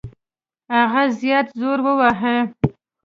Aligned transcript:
هغه 0.75 1.03
زیات 1.19 1.47
زور 1.59 1.79
وواهه. 1.85 2.35